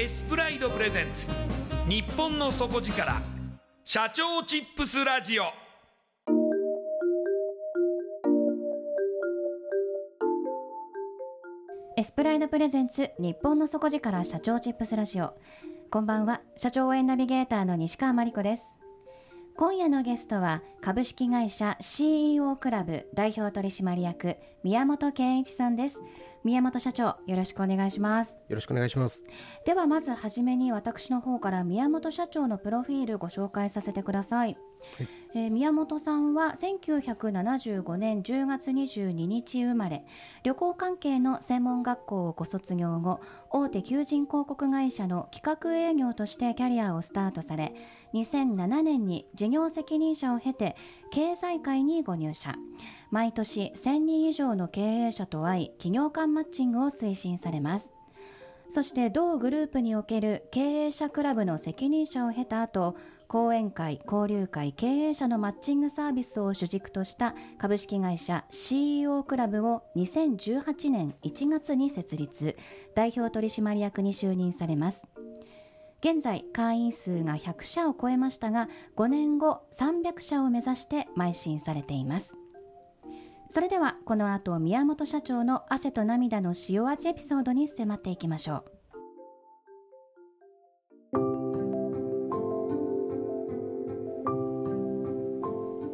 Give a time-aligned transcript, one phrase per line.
[0.00, 1.26] エスプライドプレゼンツ。
[1.86, 3.20] 日本の底力。
[3.84, 5.42] 社長チップスラジオ。
[11.98, 15.34] エスプライドプレゼンツ日本の底力社長チップスラジオ。
[15.90, 16.40] こんばんは。
[16.56, 18.79] 社長応援ナビゲーターの西川真理子です。
[19.60, 26.00] 今夜のゲストは株式会社 CEO クラブ代表取締役宮本健一さんです。
[26.44, 28.38] 宮本社長よろしくお願いします。
[28.48, 29.22] よろしくお願いします。
[29.66, 34.56] ではまずはじめに私の方から宮本社長のプロフィールご紹介させてください、
[35.34, 40.04] えー、宮本さんは1975年10月22日生まれ
[40.42, 43.20] 旅行関係の専門学校をご卒業後
[43.50, 47.74] 大手求人広告会社の企画営業としてキャリアをスタートされ
[48.14, 50.74] 2007年に事業責任者を経て
[51.12, 52.54] 経済界にご入社。
[53.10, 57.90] 毎年1000人以上の経営者と会い企業間マッチングを推進されます。
[58.70, 62.96] そして同グループにおける経営者クラブの責任者を経た後
[63.30, 72.56] 講演会交流会経営者のマッチングサービスを主軸とした株式会社 CEO クラブを2018年1月に設立。
[72.96, 75.06] 代表取締役に就任されます。
[76.00, 82.34] 現在会員数が100社を超えましたが5年後300社を目指して邁進されています。
[83.48, 88.79] それではこの後宮本社長の汗と涙の塩味エピソードに迫っていきましょう。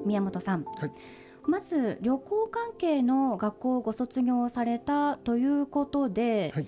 [0.07, 0.93] 宮本さん、はい、
[1.47, 6.67] まず旅行関係の学校をご卒業されたということで、はい、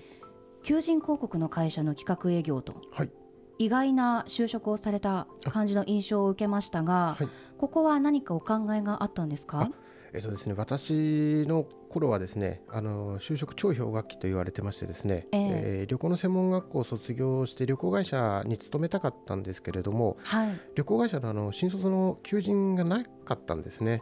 [0.63, 3.11] 求人広告の会社の企画営業と、はい、
[3.57, 7.17] 意外な就職をされた感じの印象を受けましたが、
[7.57, 9.69] ここは何かお考えがあったんですか？
[10.13, 15.51] えっとですね、私の頃はですねあの就職超氷河期と言われてましてですね、えー、
[15.81, 24.01] えー、旅行の専門学校を卒業して旅行会社に勤めたかったんですけれども、はい、旅行会社のあの新卒の求人がなかったんですね。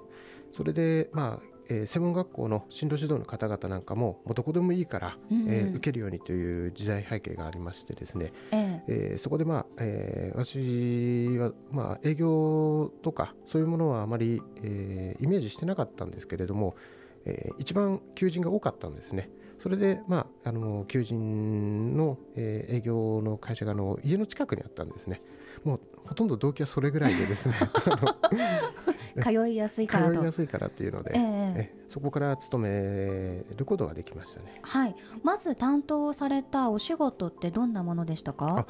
[0.52, 16.76] それで、まあえー、専門学校の進路指導の方々なんかももうどこでもいいから、うんうん、えー、受けるようにという時代背景がありましてですね、えー、えー、そこで、まあえー、私は、まあ、営業とかそういうものはあまり、えー、イメージしてなかったんですけれども、
[17.28, 19.30] えー、一番求人が多かったんですね。
[19.60, 25.22] それで、まあ、あの求人の、えー、営業の会社があの家の近くにあったんですね。
[25.64, 27.56] もうほとんど動機はそれぐらいでですね
[29.22, 31.22] 通いやすいから通いやすいからっていうので、えー、
[31.58, 34.60] えそこから勤めることができましたね。
[34.62, 34.96] はい。
[35.24, 38.68] まず担当されたお仕事ってどんなものでしたか？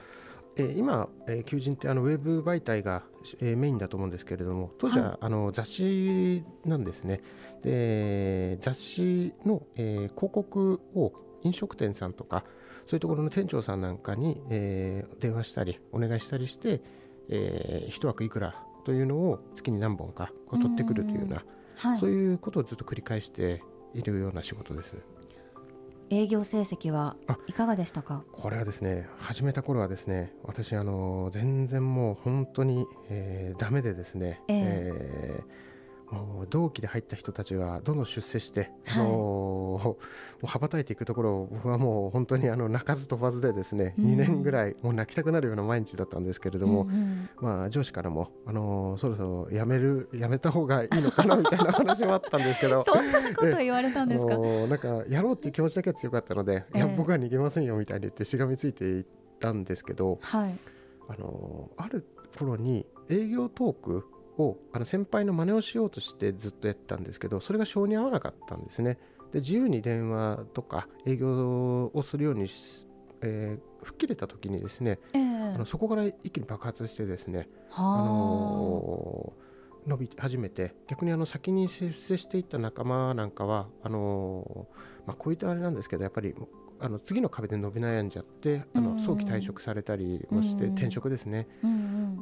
[0.60, 3.03] えー、今、えー、求人ってあのウェブ媒体が、
[3.39, 7.21] えー、メインだと思うんですけれども当時は、はい、あの雑誌なんですね
[7.63, 11.13] で雑誌の、えー、広告を
[11.44, 12.44] 飲食店さんとか
[12.86, 16.81] そういうところの店長さんなんかに、えー、電話したりお願いしたりして、
[17.30, 18.56] えー、一枠いくら
[18.86, 21.44] というのを月に何本かこう取ってくるというような、
[21.75, 23.62] はい、そういうことをずっと繰り返して
[23.94, 24.95] いるような仕事です。
[26.10, 27.18] 営業成績は
[27.48, 28.24] いかがでしたか？
[28.31, 35.76] これはですね始めた頃はですね私あの全然もう本当に、えー、ダメでですね、えー、えー
[36.50, 39.98] 同期で入った人たちがどんどん出世して、はい、あのも
[40.42, 52.86] う羽ばたいていくところを僕はもう本当にあの泣かず飛ばずでですね、うん、2年ぐらいもう泣きたくなるような毎日だったんですけれども、うんうん、まあ、上司からも、あのそろそろ辞める辞めた方がいいのかなみたいな話もあったんですけど。
[52.88, 54.38] そんなこと言われたんですか？
[54.38, 59.06] なんかやろうっていう気持ちだけは強かったので、えー、いや僕は逃げませんよみたいに言ってしがみついていっ
[59.39, 60.53] たんですけど、はい、
[61.10, 62.06] あのある
[62.38, 64.06] 頃に営業トーク
[64.38, 68.98] をあの先輩の真似をしようとしてずっとやってたんですけどそれが性に合わなかったんですね。
[69.31, 72.48] で自由に電話とか営業をするように、
[73.22, 86.34] えー、吹っ切れた時にですね、えー、あのそこから一気に爆発してですね、あのー、伸び始めて逆にあの先に出世していった仲間なんかはあのー、まあ、こういったあれなんですけどやっぱり
[86.79, 91.47] あの次の壁で伸び悩んじゃってあの早期退職されたりもして転職ですね、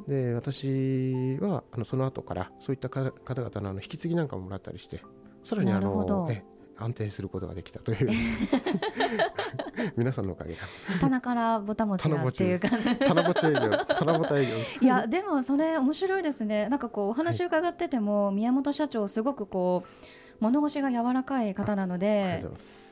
[0.08, 5.02] で私はあのその後からそういった方々のあの引き継ぎなんかももらったりして
[5.44, 6.42] さらにあのえ
[6.78, 8.10] 安定することができたという。
[9.96, 10.58] 皆さんのおかげで
[11.00, 12.68] 棚からぼたもちがっていうか。
[13.06, 14.52] 棚ぼち営業棚ぼた営業。
[14.80, 16.68] いやでもそれ面白いですね。
[16.68, 22.44] なんかこうお話伺ってても、はい、宮本社長すごくこう物腰が柔らかい方なので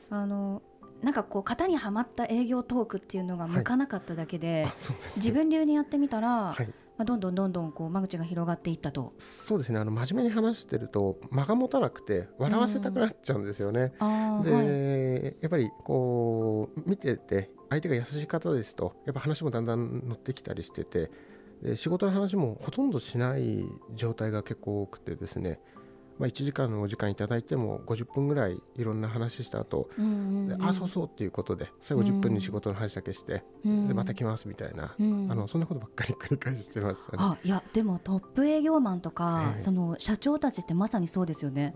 [0.09, 0.61] あの
[1.05, 4.63] なんかこう型にはまった営業トークっていうのが向かなかっただけではい。
[4.63, 4.71] でね、
[5.17, 6.65] 自分流にやってみたら、はい、
[6.97, 9.13] まあ、どんどんどんどんこう間口が広がっていったと。
[9.19, 9.79] そうですね。
[9.79, 13.93] あの真面目に話してると間が持たなくて笑わせたくなっちゃうんですよね。
[14.01, 14.05] う
[14.39, 21.11] ん、で、はい、やっぱりこう見てて相手が優しい方ですとやっぱ話もだんだん乗ってきたりしてて
[21.61, 23.63] で仕事の話もほとんどしない
[23.93, 25.59] 状態が結構多くてですね
[26.17, 37.17] まあ、1時間のお時間いただいても50分ぐらいいろんな話した後、うんうんうん、あそうそうっていうことで最後10分に仕事の話だけして、うん、でまた来ますみたいな、うん、あのそんなことばっかり繰り返してましたね。
[37.19, 41.75] あいやでもトップ営業マンとか、えー、その社長たちってまさにそうですよね。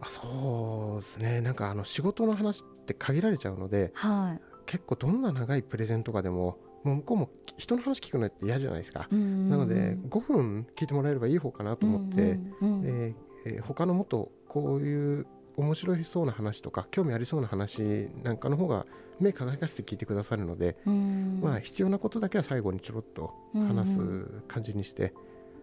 [0.00, 1.40] あそうですね。
[1.40, 9.16] なんかあの仕事の話って限られちゃうので、はい、結構どんな長いプレゼンとかでももう向こうも人の話聞くのって嫌じゃないですか、な
[9.56, 13.14] ので5分聞いてもらえればいい方かなと思って、うんうんうん、で
[13.44, 15.26] えー、他のもっとこういう
[15.56, 18.86] 面白いそうな話とか興味ありそうな話なんかの方が
[19.18, 25.12] 目輝かせて聞いてくださるので、まあ、必要なことだけは最後にちょろっと話す感じにして、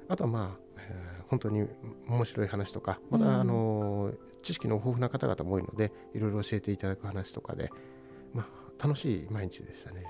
[0.09, 1.65] あとはまあ、えー、本当に
[2.09, 4.11] 面白い話とかまた、あの
[4.43, 7.71] 知識の豊富な方々も多いのでいろいろ教えていただく話とかで、
[8.33, 10.03] まあ、楽しい毎日でしたね。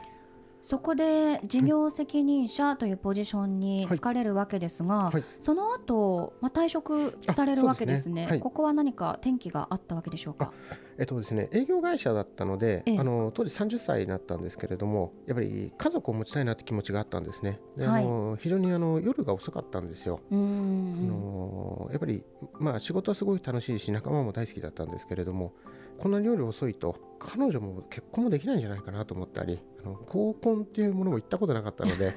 [0.65, 5.13] そこで事業責任者というポジションに就かれるわけですが、はい。
[5.13, 8.27] はい、その後、まあ退職されるわけですね、ね。
[8.27, 10.51] はい、ここは何か転機があったわけでしょうか？
[10.97, 17.59] えっとですね、営業会社だったので、あの当時30歳になったんですけれどもやっぱり家族を持ちたいなって気持ちがあったんですね。
[17.77, 20.19] で、あの非常にあの夜が遅かったんですよ。
[20.31, 22.23] あのやっぱり、
[22.53, 25.53] まあ、仕事はすごい楽しいし仲間も大好きだったんですけれども
[25.97, 32.13] こんなに夜遅いと彼女も結婚もできないんじゃないかなと思ったりあの合コンっていうものも行ったことなかったので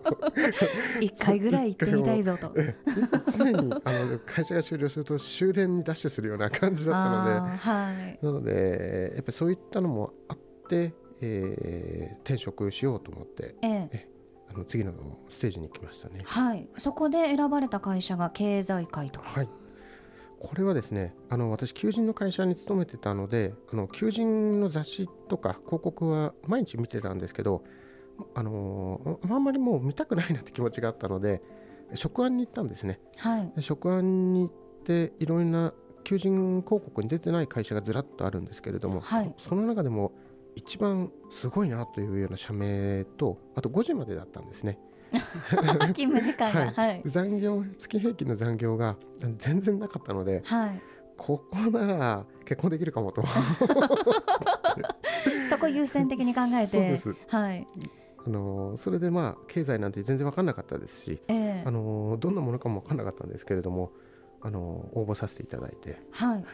[1.00, 2.52] 一回ぐらい行ってみたいぞと。
[3.36, 14.08] 常にあの会社が終了すると終電にダッシュするような感じだったので、はい、なのでやっぱりそういったのもあって、えー、転職しようと思って、ええ、
[14.54, 14.92] あの次の
[15.28, 16.22] ステージに行きましたね。
[16.24, 19.20] はい、そこで選ばれた会社が経済界と。
[19.20, 19.48] はい
[20.42, 27.62] これはですねあの私求人の会社に勤めてたのであの求人の雑誌とか広告は毎日見てたんですけど
[28.34, 31.42] あのあんまりもう見たくないなって気持ちがあったので
[31.94, 40.12] 職案に行ったんですね、はい、職案に行っていろいろな求人広告に出てない会社がずらっとあるんですけれども、はい、その中でも
[40.56, 44.78] 一番すごいなというような社名とあと5時までだったんですね。
[45.94, 48.96] 勤務時間が、はい、残業月平均の残業が
[49.36, 50.82] 全然なかったので、はい、
[51.16, 53.22] ここなら結婚できるかもと
[55.50, 57.00] そこ優先的に考えて。
[57.28, 57.66] はい。
[58.24, 63.90] あのそれでまあ経済なんて全然分かんなかったですし、えー、あのどんなものかも分かんなかったんですけれども
[64.40, 64.60] あの
[64.92, 66.44] 応募させていただいて、はい、はい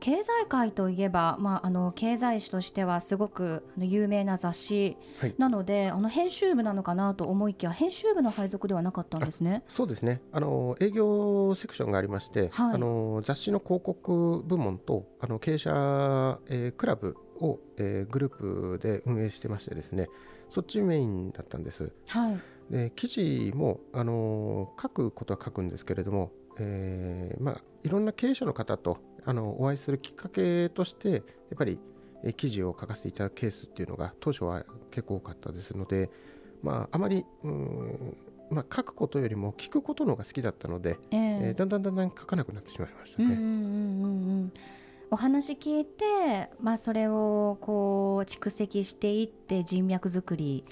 [0.00, 4.96] 経済界といえば、まあ、あの経済誌としてはすごく有名な雑誌。
[5.38, 9.62] なので、はい、あの編集部なのかなと思いきや編集部の配属ではなかったんですね。
[9.68, 10.22] そうですね。
[10.32, 20.08] あの営業セクションがありまして、はい、あの雑誌の広告部門とあの経営者、えー、クラブを、えー、グループで運営してましてですね
[20.48, 21.92] そっちメインだったんです。
[22.06, 22.40] はい。
[22.70, 28.98] で記事も、あの書くことは書くんですけれども、えーまあ、いろんな経営者の方と
[29.28, 31.22] あのお会いするきっかけとしてやっ
[31.58, 31.78] ぱり
[32.38, 36.08] 記事を書かせていただくケースっていうのが当初は結構多かったですので、
[36.62, 38.16] まあ、あまりうん
[38.50, 43.26] まあ、書くことよりも聞くことの方が好きだったので、えー、えー、だんだんだんだん書かなくなってしまいましたね。
[43.26, 44.52] うんうんうんうん
[45.10, 50.64] お話聞いて、まあ、それをこう蓄積していって人脈作り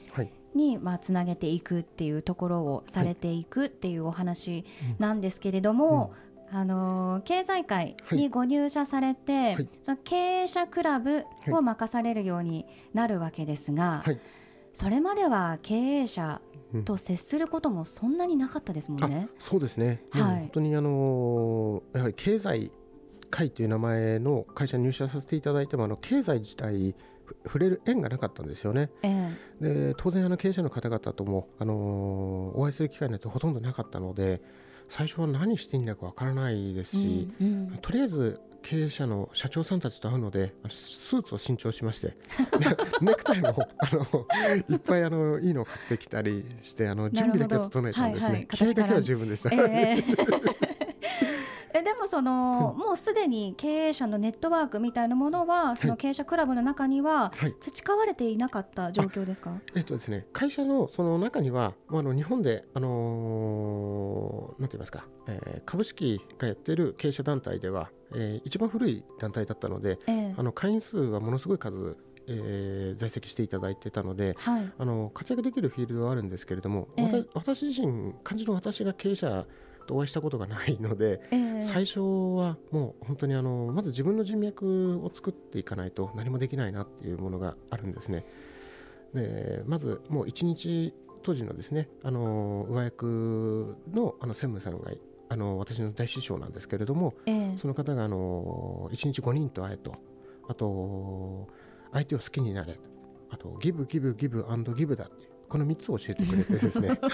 [0.55, 4.67] に、まあ、つなげていくっていうところをされていくっていうお話
[4.99, 6.13] なんですけれども、
[6.51, 9.55] あの経済界にご入社されて、はい。
[9.55, 14.21] はい、その経営者クラブを任されるようになるわけですが、はい、
[14.73, 16.41] それまでは経営者
[16.85, 19.29] と接することもそんなになかったですもんね。
[19.39, 22.71] そうですね、はい、本当にあのやはり経済
[23.31, 26.95] 会という名前の会社に入社させていただいてもあの経済自体
[27.45, 28.91] 触れる縁がなかったんですよね。
[29.03, 34.41] えー、で当然あの経営者の方々とも、あのお会いする機会なんてほとんどなかったので
[34.89, 42.17] 最初は何していいんだかわからないですし、うんうん、とりあえず経営者の社長さんたちと会うのでスーツを新調しまして
[43.01, 44.27] ネクタイもあの
[44.69, 49.55] いっぱいあのいいのを買ってきたりしてあの準備だけ整えたんですね、はいはい、気合だけは十分でした。
[49.55, 50.66] えー
[51.79, 71.97] えでもその、もうすでに経営者のネットワークみたいなものはその経営者クラブの中には培われていなかった状況ですか、はい、えっとですね、会社のその中には、あの日本で、あのー、なんて言いますか、えー、株式がやっている経営者団体では、えー、一番古い団体だったので、えー、あの会員数はものすごい数
[72.29, 79.47] えー、在籍していただいてたので、はい、あの活躍できるフィールドはあるんですけれども、えー、私自身漢字の私が経営者
[79.87, 88.25] とお会いしたことがないので、えー、最初はもう本当にあのまず自分の人脈を作っていかないと何もできないなっていうものがあるんですね。
[89.15, 94.93] でまずもう一日当時のですねあの上役のあの専務さんが
[95.29, 99.95] あの私の大師匠なんですけれども、えー、その方があの1日5人と会えと
[100.49, 101.49] あと
[101.93, 102.79] 相手を好きになれ
[103.31, 104.45] あとギブギブギブ
[104.77, 107.11] ギブだってこの3つを教えてくれてですね、 あ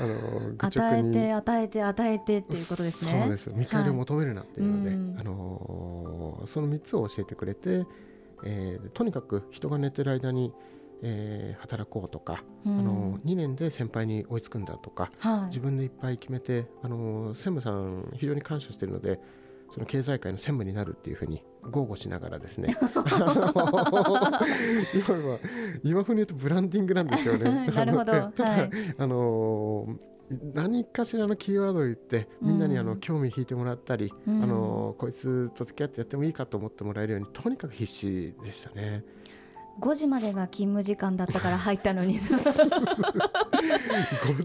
[0.00, 3.20] の与えて与えて与えてっていうことですね。
[3.22, 7.86] そうです見返りを求めるなっていうので、はい、あのその3つを教えてくれて、
[8.44, 10.52] えー、とにかく人が寝てる間に
[11.02, 19.20] えー、働こうとか、うん、あの2年で先輩に追いつくんだとか、はい、自分でいっぱい決めてあの専務さん非常に感謝しているので
[19.70, 22.76] その経済界の専務になるっていうふうに豪語しながらですね。
[22.80, 22.94] 今
[25.18, 25.38] は
[25.82, 27.66] 今風に言うとブランディングなんですよね。
[27.68, 28.04] なるほど。
[28.04, 29.98] ただ、はい、あの
[30.54, 39.04] 何かしらのキーワードを言ってみんなにあの興味引いてもらったり、うん、あのこいつと付き合ってやってもいいかと思ってもらえるようにとにかく必死でしたね。
[39.80, 42.18] 5時までが勤務時間だったから入ったのに。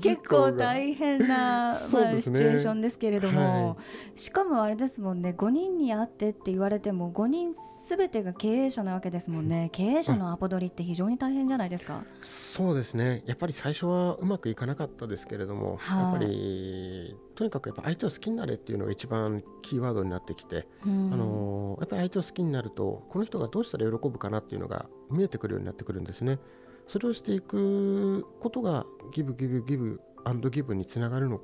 [0.02, 3.76] 結構大変な、まあ、ね、シチュエーションですけれども、は
[4.16, 5.34] い、しかもあれですもんね。
[5.38, 9.70] 5人に会ってって言われても5人すべてが経営者なわけですもんね。
[9.74, 12.04] 経営者のアポ取りって非常に大変じゃないですか。
[12.22, 13.24] そうですね。
[13.26, 26.40] やっぱり最初はうまくいかなかったですけれども、はあ、やっぱりとにかくやっぱ相手を好きになれっていうのが一番キーワードになってきて、うん、あのやっぱり相手を好きになるとこの人がどうしたら喜ぶかなっていうのが見えてくるようになってくるんですね。
[26.88, 31.42] それをしていくことがギブギブギブアンドギブにつながるの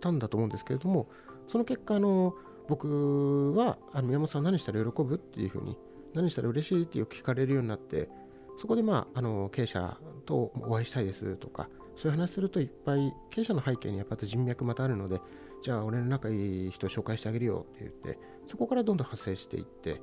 [0.00, 1.08] たんだと思うんですけれども
[1.46, 2.34] その結果あの
[2.70, 5.76] 僕はあの宮本さん何したら喜ぶっていうふうに
[6.14, 8.08] 何したら嬉しいっていう聞かれるようになって
[8.56, 15.20] そこでまああの経営者とお会いしたいですとかそういう話するといっぱい経営者の背景にやっぱり人脈またあるので
[15.62, 20.00] じゃあ俺の仲いい人紹介してあげるよって言ってそこからどんどん発生していって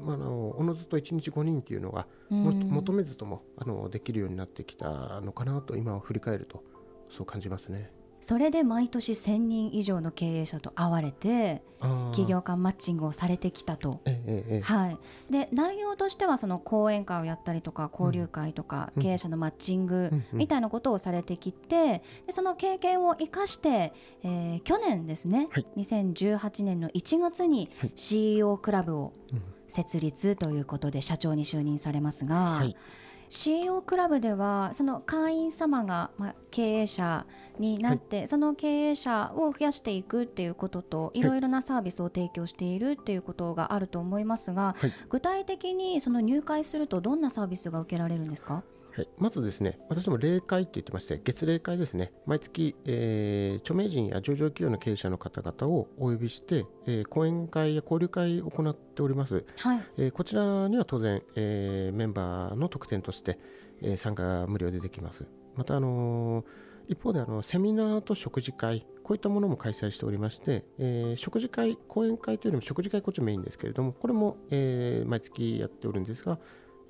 [0.00, 6.64] まあ、あのおのずと1日5人っていうのが求めずともあのできるようになってきたのかなと今を振り返ると
[7.10, 7.90] そう感じますね。
[8.22, 14.00] それで毎年1000人以上の経営者と会われて企業間マッチングをされてきたと、
[14.62, 14.98] はい、
[15.32, 29.12] で内容としてはその講演会をやったりとか交流会とか、経営者のマッチングみたいなことをされてきてでその経験を生かして、えー、去年ですね、はい、2018年の1月に CEO クラブを
[29.66, 32.36] 設立ということで社長に就任されますが。
[32.36, 32.76] はい
[33.34, 37.24] CEO クラブではその会員様が、まあ、経営者
[37.58, 48.64] になって、はい、その経営者を増やしていくっていうことといろいろなサービスを提供しているっていうことがあると思いますが、はい、具体的にその入会するとどんなサービスが受けられるんですか？
[48.94, 59.46] はい、まずですね、私ども例会って言ってまして、月例会ですね、毎月、えー、著名人や上場企業の経営者の方々をお呼びして、えー、講演会や交流会を行っております。
[59.56, 63.38] はい、えー、こちらには当然、えー、メンバーの特典として、
[63.80, 65.26] えー、参加無料でできます。
[65.56, 66.44] また、あのー、
[66.88, 76.38] 一方であのセミナーと食事会、こういったものも開催しておりまして、えー、食事会、講演会というよりも食事会こっちメインですけれども、これも、えー、毎月やっておるんですが、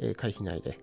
[0.00, 0.80] えー、会費内で、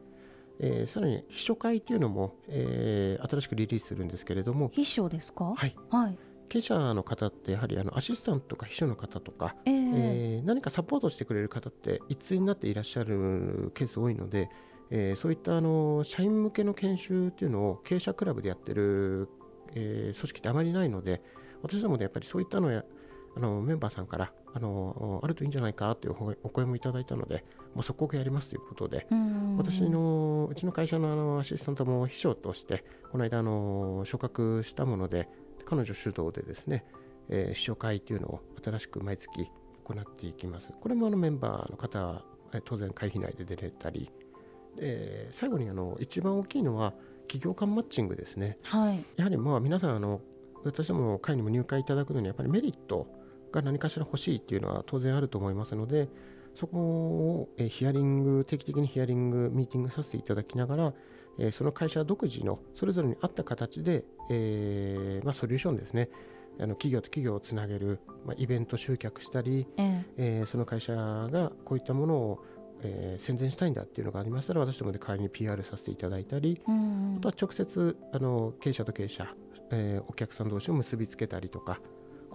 [0.60, 5.54] えー、さらに秘書会というのも、えー、新しくリリースするんですけれども秘書ですか？
[5.56, 6.18] はい、はい、
[6.50, 14.50] 経営者の方ってやはりあのアシスタントとか秘書の方とか、えー、えー、何かサポートしてくれる方って一対になっていらっしゃるケース多いので、
[14.90, 19.30] えー、そういったあの社員向けの研修っていうのを経営者クラブでやってる、
[19.76, 21.22] えー、組織ってあまりないので
[21.62, 22.84] 私どもでやっぱりそういったのや
[23.36, 29.08] あのメンバーさんからあのあるといいんじゃないかというお声もいただいたので、もう即刻やりますということで、
[29.58, 35.30] 私のうちの会社のあのアシスタントも秘書として、この間あの昇格したもので、
[35.66, 36.86] 彼女主導でですね、
[37.30, 39.52] えー、秘書会というのを新しく毎月
[39.84, 40.74] 行っていきます。
[40.80, 42.24] これもあのメンバーの方は
[42.66, 44.12] 当然会費内で出れたり、
[44.80, 46.94] えー、最後にあの一番大きいのは
[47.28, 48.58] 企業間マッチングですね。
[48.64, 50.22] はい、やはりまあ皆さんあの
[50.64, 53.08] 私ども会にも入会いただくのにやっぱりメリット
[53.52, 56.10] が何かしら欲しいっていうのは当然あると思いますので
[56.56, 60.94] そこを、えヒアリング定期的にヒアリングミーティングさせていただきながら、
[61.38, 66.10] えその会社独自のそれぞれに合った形で、えー、まあ、ソリューションですね。
[66.60, 70.44] あの企業と企業をつなげる、まあ、イベント集客したり、ええ。
[70.44, 72.46] ー、その会社がこういったものを、
[72.82, 79.34] えー、宣伝したいんだっていうのがありましたら私どもで代わりに PR させていただいたり、あとは直接あの経営者と経営者、
[79.72, 81.80] えー、お客さん同士を結びつけたりとか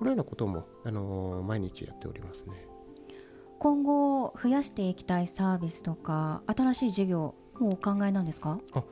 [0.05, 2.67] このようなことも、あの毎日やっておりますね。
[3.59, 8.59] 今後増やしていきたいサービスとか新しい事業もお考えなんですか？
[8.75, 8.85] あ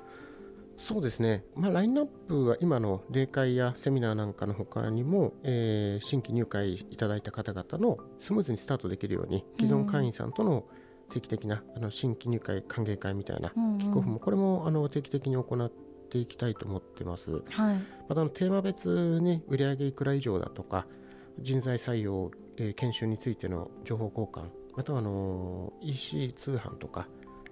[0.79, 10.65] そうですね、まあ、ラインナップは今の例会やセミナーなんかのほかにも、えー、新規入会いただいた方々のスムーズにスタートできるように既存会員さんとの
[11.11, 15.71] 定期的なあの新規入会歓迎会みたいなキックオフもこれもあの定期的に行っ
[16.09, 17.31] ていきたいと思ってます。
[17.51, 17.77] はい、
[18.09, 20.87] またあのテーマ別に売上いくら以上だとか
[21.41, 27.07] 人材採用、えー、研修についての情報交換またはあの EC 通販とか、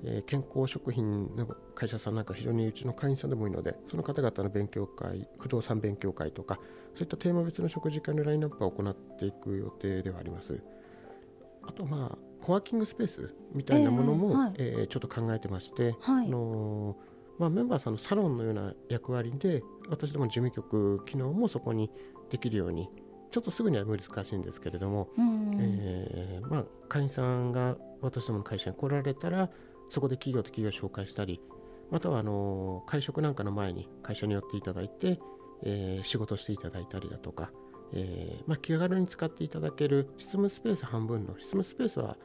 [0.05, 6.59] えー、健康食品の会社さんなんか非常にうちの会員さんでもいいのでその方々の勉強会不動産勉強会とか
[6.95, 10.61] そういったテーマ別の食事会のラインナップを行っていく予定ではあります。
[11.62, 21.90] あとまあコワーキングスペースみたいなものも、えーはい、えー、ちょっと考えてまして、はい、あのーまあ、メンバーさんのサロンのような役割で私どもの事務局機能もそこに
[22.29, 22.90] できるように
[23.31, 29.51] ちょっとすぐには難しいんですけれども、えー、まあ、会員さんが私どもの会社に来られたら
[29.88, 31.40] そこで企業と企業を紹介したり
[31.90, 35.21] またはあの会食なんかの前に会社に寄っていただいて、
[35.64, 37.51] えー、仕事していただいたりだとか、
[37.93, 42.16] えー、まあ、気軽に使っていただける執務スペース半分の執務スペースは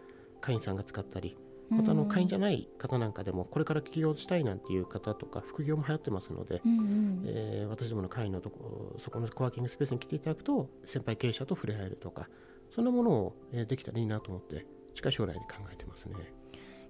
[0.42, 1.38] 会員さんが使ったり
[1.70, 12.30] またあの会員じゃない方なんかでもこれから起業したいなんていう方とか副業も流行ってますので、うんうん、えー、私どもの会員のとこそこのコワーキングスペースに来ていただくと先輩経営者と触れ合えるとか
[12.70, 16.34] そんなものを、えー、できたらいいなと思って近い将来で考えてますね。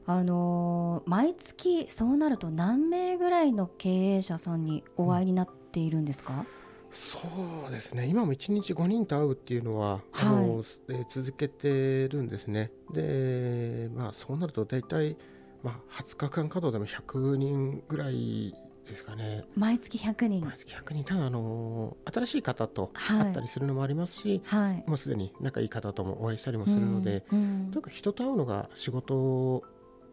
[0.07, 6.64] あのー、毎月そうなると何名ぐらいの経営者さんにお会いになっているんですか、うん
[6.95, 7.19] そ
[7.67, 8.05] うですね。
[8.05, 12.71] 今も1日5人と会うっていうのは、はい、あのえー、続けてるんですね。
[12.91, 15.17] で、まあ、そうなると大体、
[15.61, 18.55] まあ、20日間稼働でも100人ぐらい
[18.87, 19.43] ですかね。
[19.55, 20.45] 毎月100人。
[20.45, 21.03] 毎月100人。
[21.03, 29.63] ただあの新しい方と会ったりするのもありますし、はい、もうすでに仲いい方ともお会いしたりもするので、うん、とにかく人と会うのが仕事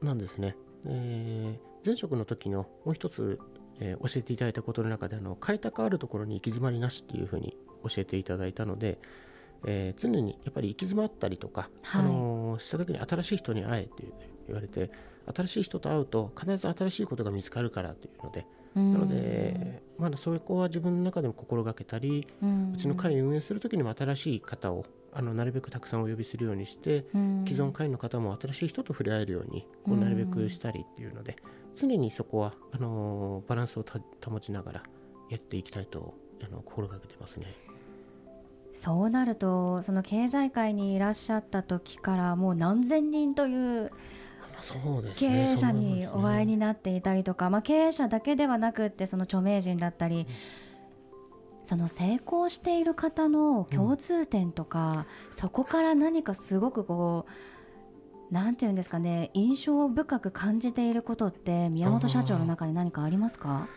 [0.02, 3.38] なんですね、えー、前職の時のもう一つ
[3.84, 8.98] えー、教えていただいたことの中であの開拓あるところに行き詰まりなしっていうふうに教えていただいたので、
[9.66, 14.04] えー、常にやっぱり行き詰まったりとか、はい、あのー、した時に新しい人に会えって
[14.46, 14.92] 言われて
[15.34, 22.26] 新しい人と会うと必ず新しいことが見つかるからというのでなので、まだそこは自分の中でも心がけたり、
[22.74, 27.04] うちの会運営する時にも新しい方をあのなるべくたくさんお呼びするようにして、
[27.46, 31.36] 既存会員の方も新しい人と触れ合えるようにこうなるべくしたりっていうので、
[31.74, 33.84] 常にそこはあのバランスを
[34.24, 34.82] 保ちながら
[35.30, 37.54] やっていきたいとあの心がけてますね。
[38.72, 43.90] そうなるとその経済界にいらっしゃった時からもう何千人という
[45.02, 50.26] ね、経営者にお会いになっていたりとか、まあ、経営者だけではなくってその著名人だったり、
[51.64, 57.26] その成功している方の共通点とか、うん、そこから何かすごくこ
[58.30, 63.68] うなんていうんですかね印象深く感じていることって宮本社長の中に何かありますか？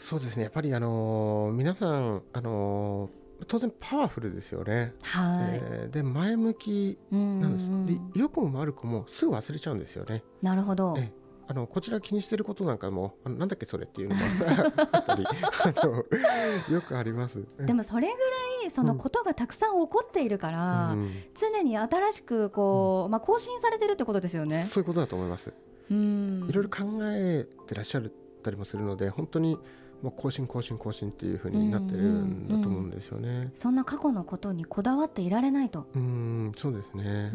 [0.00, 0.44] そうですね。
[0.44, 3.10] やっぱりあの皆さんあの
[3.46, 5.60] 当然パワフルですよね、はい。
[5.62, 10.22] えー、で前向きなんです、で良くも悪くもすぐ忘れちゃうんですよね。
[10.42, 14.20] なるほど、えーあのこちら気にしてることなんかもあのなんだっけそれっていうのも
[14.92, 16.04] あったりあの
[16.70, 17.42] よくあります。
[17.58, 24.66] でもそれぐらいそのことがたくさん起こっているから、うん、常に新しくこう、うん、まあ、更新されてるってことですよね。
[24.68, 25.54] そういうことだと思います。
[25.90, 26.46] うん。
[26.50, 28.02] いろいろ考えてらっしゃっ
[28.42, 29.58] たりもするので本当に
[30.02, 35.86] もう更新更新更新っていうふうになってるんだと思うんですよね、うんうんうん、そんな過去のことにこだわっていられないと。
[35.94, 37.32] うんそうですね。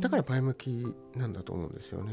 [0.00, 2.12] だから前向きなんだと思うんですよね。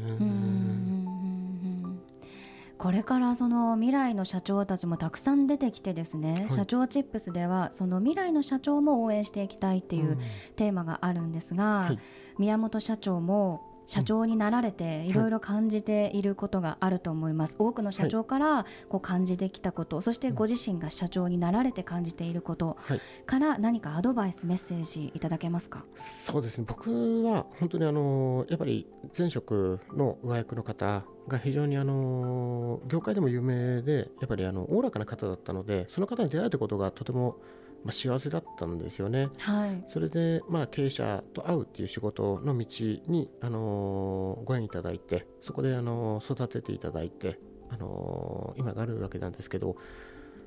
[2.78, 10.18] これからその未来の社長たちもたくさん出てきてですね、はい、社長チップスではその未来の社長も応援していきたいっていう
[10.56, 11.98] テーマがあるんですが、はい、
[12.38, 15.12] 宮本社長も社長になられてい。
[15.12, 22.78] ろいろ感じていることがあると思います、はい、多くの社長からこう感じてきたこと、そしてご自身が社長になられて感じていること
[23.26, 25.84] から何かアドバイスメッセージいただけますか？
[25.98, 26.64] そうですね。
[26.66, 37.36] 僕は本当にあのやっぱり前職の上役の方が非常にあの業界でも有名でやっぱりあのおおらかな方だったのでその方に出会えたことがとても
[37.84, 39.28] まあ、幸せだったんですよね。
[39.38, 42.66] はい、それで、まあ、経営者と会うっていう仕事の道
[43.06, 47.38] に、あのー、ご縁いただいてそこで、あのー、育てていただいて、
[47.70, 49.76] あのー、今があるわけなんですけど、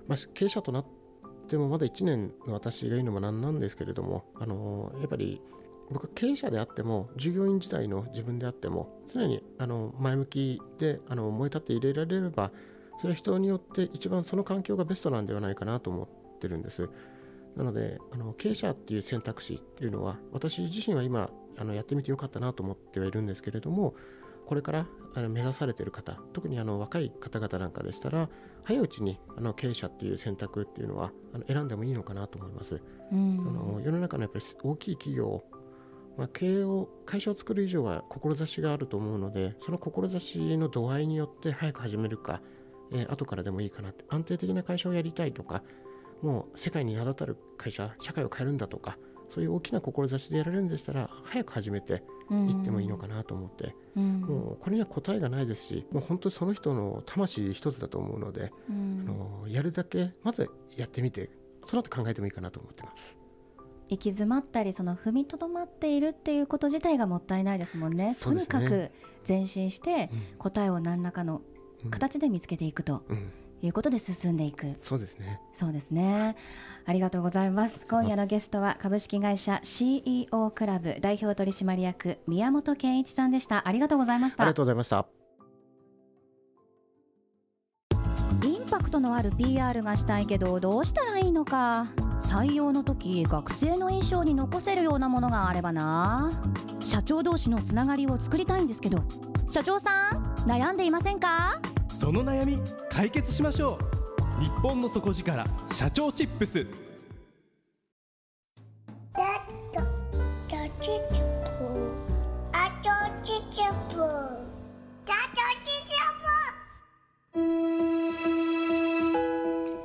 [0.07, 0.85] まあ、経営者となっ
[1.49, 5.41] てもまだ1年の私が言うのもなんなんですけれども、あのやっぱり
[5.91, 12.51] 僕は経営者であっても従業員時代の自分であっても常にあの前向きであの燃え立って入れられれば
[12.99, 16.89] それは人によって一番その環境がベストなんではないかなと思ってるんです。
[17.55, 23.95] なのであの経営者っていう選択肢っていうのは私自身は今あのやってみてよかったなと思ってはいるんですけれども
[24.45, 28.29] これからあの目指されている方特にあの若い方々なんかでしたら
[28.63, 32.81] 早いうちにあの経営者っていう選択っていうのはあの選んでもいいのかなと思います。
[33.11, 35.43] うん、あの世の中のやっぱり大きい企業
[36.17, 42.41] まあ、経営を会社を作る以上は志があると思うのでその志の度合いによって早く始めるか、
[42.93, 45.61] えー、後からでもいいかなって安定的な会社をやりたいとか
[46.21, 48.97] もう世界に名だたる会社社会を変えるんだとか
[49.29, 61.29] そういう大きな志でやられるんでしたら早く始めていってもいいのかなと思って、うん、もうこれには答えがないですしもう本当にその人の魂一つだと思うので、うん、あのやるだけまずやってみて
[61.65, 63.17] その後考えてもいいかなと思ってます。
[63.87, 68.09] 行き詰まったりその踏みとどまっているっていうこと自体がもったいないですもんね。
[68.09, 68.89] ねとにかく
[69.27, 71.41] 前進して答えを何らかの
[71.91, 73.03] 形で見つけていくと。
[73.09, 73.31] うん
[73.65, 74.75] いうことで進んでいく。
[74.79, 75.39] そうですね。
[75.53, 76.35] そうですね。
[76.85, 77.85] ありがとうございます。
[77.89, 83.67] 今夜のゲストは株式会社 CEO クラブ代表取締役宮本健一さんでした。
[83.67, 84.43] ありがとうございました。
[84.43, 85.05] ありがとうございました。
[88.43, 91.85] インパクトのある PR がしたいけどどうしたらいいのか。
[92.21, 96.29] 採用の時学生の印象に残せるようなものがあればな。
[96.79, 99.03] 社長同士のつながりを作りたいんですけど
[99.49, 101.59] 社長さん悩んでいませんか？
[101.95, 103.79] その悩み解決しましょ
[104.39, 104.43] う。
[104.43, 106.67] 日本の底力社長チップス。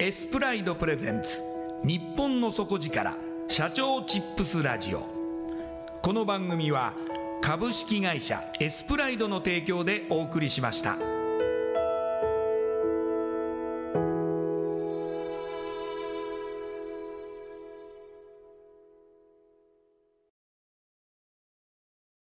[0.00, 1.42] エスプライドプレゼンツ。
[1.84, 3.14] 日本の底力
[3.46, 5.06] 社長チップスラジオ。
[6.02, 6.92] この番組は
[7.40, 11.19] 株式会社エスプライドの提供でお送りしました。